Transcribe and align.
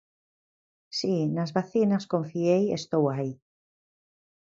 Si, 0.99 1.13
nas 1.35 1.51
vacinas 1.57 2.03
confiei 2.13 2.63
e 2.69 2.77
estou 2.81 3.03
aí. 3.13 3.31